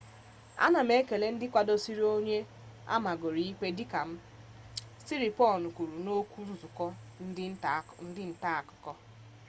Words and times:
ana 0.65 0.79
m 0.87 0.89
ekele 0.99 1.27
ndị 1.31 1.47
kwadoro 1.51 2.05
onye 2.17 2.39
amagoro 2.95 3.37
ikpe 3.49 3.67
dịka 3.77 3.99
m 4.07 4.11
siriporn 5.05 5.63
kwuru 5.75 5.95
n'otu 6.05 6.39
nzukọ 6.51 6.87
ndị 8.19 8.23
nta 8.41 8.49
akụkọ 8.59 8.91